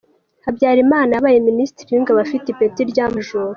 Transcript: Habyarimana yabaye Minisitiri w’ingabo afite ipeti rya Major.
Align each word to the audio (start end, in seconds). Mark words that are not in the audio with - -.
Habyarimana 0.45 1.11
yabaye 1.13 1.37
Minisitiri 1.49 1.89
w’ingabo 1.91 2.19
afite 2.25 2.45
ipeti 2.49 2.81
rya 2.91 3.05
Major. 3.13 3.49